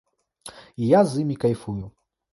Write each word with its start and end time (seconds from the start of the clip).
І 0.85 0.89
я 0.97 1.03
з 1.11 1.21
імі 1.25 1.35
кайфую. 1.45 1.79